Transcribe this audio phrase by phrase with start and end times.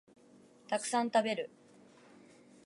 [0.67, 1.51] たくさん食べる